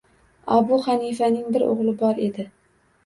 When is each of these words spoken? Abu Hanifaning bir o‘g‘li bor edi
Abu 0.55 0.79
Hanifaning 0.85 1.53
bir 1.59 1.67
o‘g‘li 1.69 1.95
bor 2.01 2.27
edi 2.31 2.47